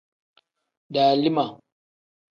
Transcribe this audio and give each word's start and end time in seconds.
Dalima. 0.93 1.45